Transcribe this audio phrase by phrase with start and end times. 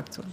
[0.00, 0.26] Fraktion.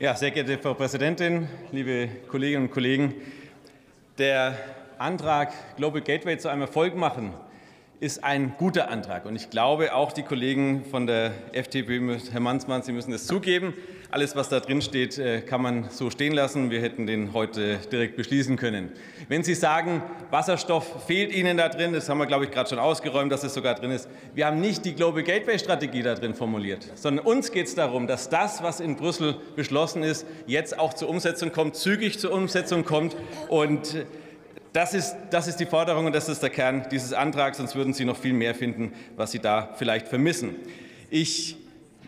[0.00, 3.14] Ja, sehr geehrte Frau Präsidentin, liebe Kolleginnen und Kollegen!
[4.18, 4.58] Der
[4.98, 7.32] Antrag Global Gateway zu einem Erfolg machen
[8.02, 9.26] ist ein guter Antrag.
[9.26, 13.74] Und ich glaube, auch die Kollegen von der FDP, Herr Mansmann, Sie müssen es zugeben,
[14.10, 16.72] alles, was da drin steht, äh, kann man so stehen lassen.
[16.72, 18.90] Wir hätten den heute direkt beschließen können.
[19.28, 22.80] Wenn Sie sagen, Wasserstoff fehlt Ihnen da drin, das haben wir, glaube ich, gerade schon
[22.80, 24.08] ausgeräumt, dass es sogar drin ist.
[24.34, 28.08] Wir haben nicht die Global Gateway Strategie da drin formuliert, sondern uns geht es darum,
[28.08, 32.84] dass das, was in Brüssel beschlossen ist, jetzt auch zur Umsetzung kommt, zügig zur Umsetzung
[32.84, 33.16] kommt
[33.48, 34.04] und
[34.72, 37.92] das ist, das ist die Forderung und das ist der Kern dieses Antrags, sonst würden
[37.92, 40.56] Sie noch viel mehr finden, was Sie da vielleicht vermissen.
[41.10, 41.56] Ich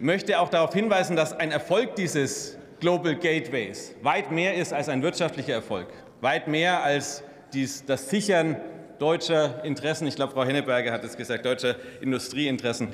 [0.00, 5.02] möchte auch darauf hinweisen, dass ein Erfolg dieses Global Gateways weit mehr ist als ein
[5.02, 5.88] wirtschaftlicher Erfolg,
[6.20, 7.22] weit mehr als
[7.52, 8.56] dies, das Sichern
[8.98, 10.06] deutscher Interessen.
[10.06, 12.88] Ich glaube, Frau Henneberger hat es gesagt, deutscher Industrieinteressen.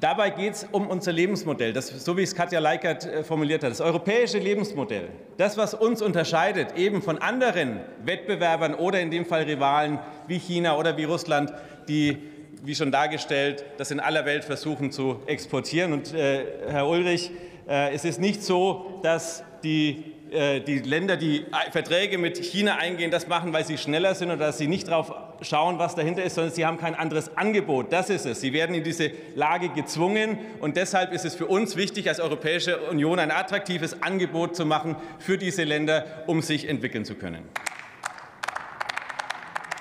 [0.00, 3.72] Dabei geht es um unser Lebensmodell, das, so wie es Katja Leikert äh, formuliert hat,
[3.72, 9.42] das europäische Lebensmodell, das, was uns unterscheidet eben von anderen Wettbewerbern oder in dem Fall
[9.42, 11.52] Rivalen wie China oder wie Russland,
[11.88, 12.16] die,
[12.62, 15.92] wie schon dargestellt, das in aller Welt versuchen zu exportieren.
[15.92, 17.32] Und äh, Herr Ulrich,
[17.68, 23.10] äh, es ist nicht so, dass die äh, die Länder, die Verträge mit China eingehen,
[23.10, 26.34] das machen, weil sie schneller sind oder dass sie nicht darauf schauen, was dahinter ist,
[26.34, 27.92] sondern sie haben kein anderes Angebot.
[27.92, 28.40] Das ist es.
[28.40, 32.78] Sie werden in diese Lage gezwungen und deshalb ist es für uns wichtig, als Europäische
[32.90, 37.48] Union ein attraktives Angebot zu machen für diese Länder, um sich entwickeln zu können.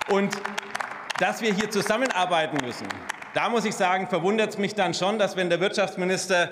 [0.10, 0.36] Und
[1.20, 2.88] dass wir hier zusammenarbeiten müssen,
[3.34, 6.52] da muss ich sagen, verwundert es mich dann schon, dass wenn der Wirtschaftsminister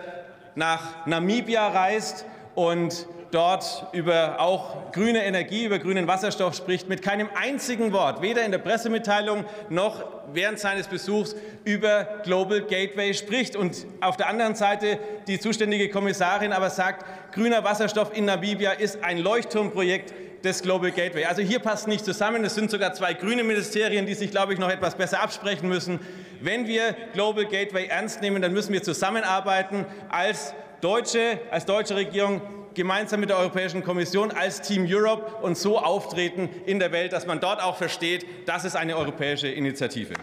[0.56, 7.28] nach Namibia reist und dort über auch grüne Energie, über grünen Wasserstoff spricht, mit keinem
[7.36, 13.58] einzigen Wort, weder in der Pressemitteilung noch während seines Besuchs über Global Gateway spricht.
[13.58, 19.04] Und auf der anderen Seite die zuständige Kommissarin aber sagt, grüner Wasserstoff in Namibia ist
[19.04, 20.14] ein Leuchtturmprojekt
[20.46, 21.26] des Global Gateway.
[21.26, 22.46] Also hier passt nicht zusammen.
[22.46, 26.00] Es sind sogar zwei grüne Ministerien, die sich, glaube ich, noch etwas besser absprechen müssen.
[26.40, 32.42] Wenn wir Global Gateway ernst nehmen, dann müssen wir zusammenarbeiten als Deutsche, als deutsche Regierung
[32.76, 37.26] gemeinsam mit der Europäischen Kommission als Team Europe und so auftreten in der Welt, dass
[37.26, 40.14] man dort auch versteht, das ist eine europäische Initiative.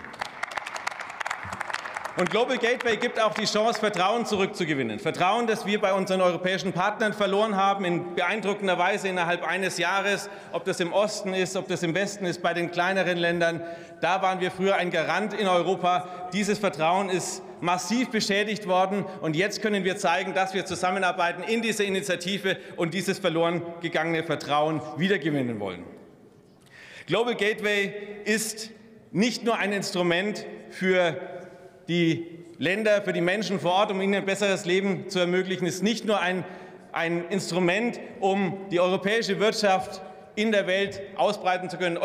[2.15, 4.99] Und Global Gateway gibt auch die Chance, Vertrauen zurückzugewinnen.
[4.99, 10.29] Vertrauen, das wir bei unseren europäischen Partnern verloren haben, in beeindruckender Weise innerhalb eines Jahres,
[10.53, 13.63] ob das im Osten ist, ob das im Westen ist, bei den kleineren Ländern.
[14.03, 16.29] Da waren wir früher ein Garant in Europa.
[16.35, 19.07] Dieses Vertrauen ist massiv beschädigt worden.
[19.23, 24.23] Und jetzt können wir zeigen, dass wir zusammenarbeiten in dieser Initiative und dieses verloren gegangene
[24.23, 25.85] Vertrauen wiedergewinnen wollen.
[27.07, 27.95] Global Gateway
[28.27, 28.69] ist
[29.13, 31.17] nicht nur ein Instrument für
[31.89, 32.27] die
[32.59, 36.05] Länder, für die Menschen vor Ort, um ihnen ein besseres Leben zu ermöglichen, ist nicht
[36.05, 36.45] nur ein,
[36.93, 40.01] ein Instrument, um die europäische Wirtschaft
[40.35, 41.99] in der Welt ausbreiten zu können.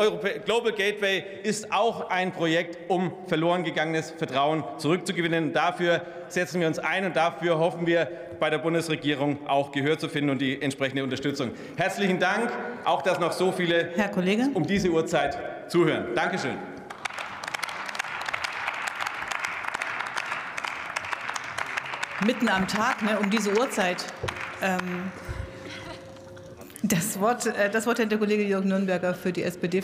[0.46, 5.54] Global Gateway ist auch ein Projekt, um verloren gegangenes Vertrauen zurückzugewinnen.
[5.54, 10.10] Dafür setzen wir uns ein und dafür hoffen wir, bei der Bundesregierung auch Gehör zu
[10.10, 11.52] finden und die entsprechende Unterstützung.
[11.76, 12.52] Herzlichen Dank,
[12.84, 14.50] auch dass noch so viele Herr Kollege.
[14.54, 15.38] um diese Uhrzeit
[15.70, 16.10] zuhören.
[16.14, 16.77] Dankeschön.
[22.26, 24.06] Mitten am Tag, ne, um diese Uhrzeit.
[24.62, 25.12] Ähm,
[26.84, 29.76] das Wort, äh, das Wort hat der Kollege Jörg Nürnberger für die SPD.